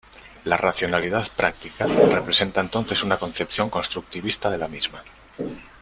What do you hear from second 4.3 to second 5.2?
de la misma.